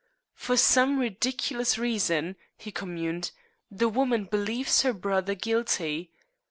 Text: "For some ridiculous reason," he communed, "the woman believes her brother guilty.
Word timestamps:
"For 0.33 0.57
some 0.57 0.97
ridiculous 0.97 1.77
reason," 1.77 2.35
he 2.57 2.71
communed, 2.71 3.29
"the 3.69 3.87
woman 3.87 4.23
believes 4.23 4.81
her 4.81 4.93
brother 4.93 5.35
guilty. 5.35 6.09